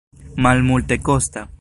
malmultekosta 0.47 1.47